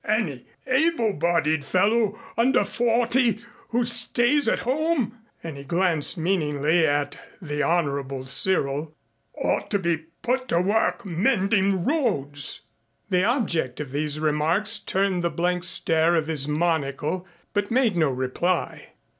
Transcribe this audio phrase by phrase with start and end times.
[0.03, 7.19] Any able bodied fellow under forty who stays at home" and he glanced meaningly at
[7.39, 8.95] the Honorable Cyril
[9.37, 12.61] "ought to be put to work mending roads."
[13.11, 18.09] The object of these remarks turned the blank stare of his monocle but made no
[18.09, 18.93] reply.